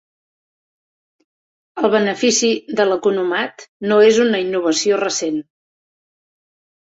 El 1.81 1.87
benefici 1.95 2.49
de 2.79 2.87
l'economat 2.91 3.65
no 3.91 3.99
és 4.07 4.19
una 4.25 4.41
innovació 4.45 4.99
recent. 5.05 5.37